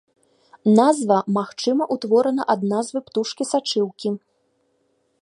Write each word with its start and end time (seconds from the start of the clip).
Назва, 0.79 1.17
магчыма, 1.37 1.83
утворана 1.97 2.43
ад 2.57 2.61
назвы 2.75 2.99
птушкі 3.11 3.43
сачыўкі. 3.53 4.09